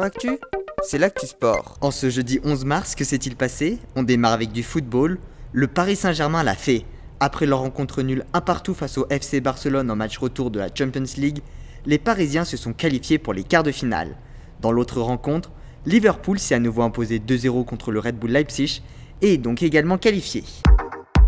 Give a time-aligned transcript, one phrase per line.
[0.00, 0.38] Actu,
[0.82, 1.76] c'est l'actu sport.
[1.82, 3.78] En ce jeudi 11 mars, que s'est-il passé?
[3.94, 5.18] On démarre avec du football.
[5.52, 6.86] Le Paris Saint-Germain l'a fait.
[7.20, 10.68] Après leur rencontre nulle un partout face au FC Barcelone en match retour de la
[10.74, 11.40] Champions League,
[11.84, 14.16] les Parisiens se sont qualifiés pour les quarts de finale.
[14.62, 15.50] Dans l'autre rencontre,
[15.84, 18.82] Liverpool s'est à nouveau imposé 2-0 contre le Red Bull Leipzig
[19.20, 20.42] et donc également qualifié.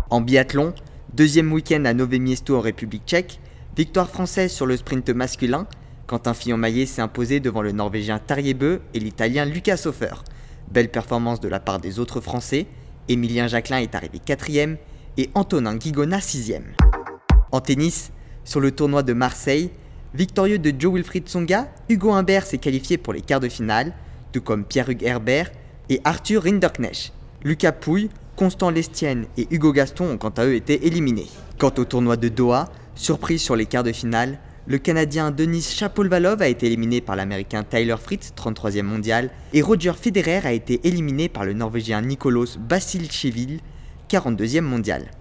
[0.09, 0.73] En biathlon,
[1.13, 3.39] deuxième week-end à Nové Miesto en République tchèque,
[3.77, 5.67] victoire française sur le sprint masculin,
[6.07, 8.21] Quentin Fillon-Maillet s'est imposé devant le Norvégien
[8.55, 10.13] Beu et l'Italien Lucas Hofer.
[10.71, 12.67] Belle performance de la part des autres Français,
[13.07, 14.77] Émilien Jacquelin est arrivé quatrième
[15.17, 16.73] et Antonin Guigona sixième.
[17.51, 18.11] En tennis,
[18.43, 19.71] sur le tournoi de Marseille,
[20.13, 23.93] victorieux de Joe Wilfried Tsonga, Hugo Humbert s'est qualifié pour les quarts de finale,
[24.31, 25.51] tout comme Pierre-Hugues Herbert
[25.89, 27.13] et Arthur Rinderknecht.
[27.43, 31.29] Lucas Pouille, Constant Lestienne et Hugo Gaston ont quant à eux été éliminés.
[31.57, 36.41] Quant au tournoi de Doha, surprise sur les quarts de finale, le Canadien Denis Chapovalov
[36.41, 41.29] a été éliminé par l'Américain Tyler Fritz, 33e mondial, et Roger Federer a été éliminé
[41.29, 43.59] par le Norvégien Nicolas Basilcheville,
[44.09, 45.11] 42e mondial.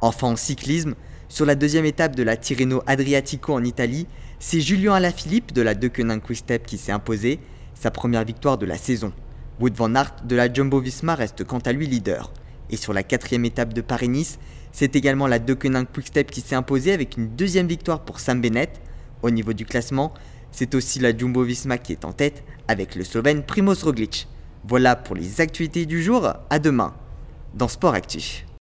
[0.00, 0.94] Enfin en cyclisme,
[1.28, 4.06] sur la deuxième étape de la Tirreno Adriatico en Italie,
[4.38, 7.40] c'est Julien Alaphilippe de la Deceuninck Quick Step qui s'est imposé,
[7.74, 9.12] sa première victoire de la saison.
[9.58, 12.32] Wood van Aert de la Jumbo Visma reste quant à lui leader.
[12.70, 14.38] Et sur la quatrième étape de Paris-Nice,
[14.72, 18.80] c'est également la Deceuninck Quickstep qui s'est imposée avec une deuxième victoire pour Sam Bennett.
[19.22, 20.14] Au niveau du classement,
[20.52, 24.28] c'est aussi la Jumbo Visma qui est en tête avec le Slovène Primoz Roglic.
[24.66, 26.94] Voilà pour les actualités du jour, à demain
[27.54, 28.46] dans Sport Actif.